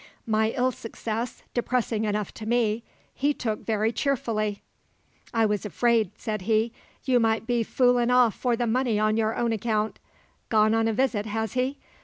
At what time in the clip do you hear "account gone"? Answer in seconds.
9.53-10.73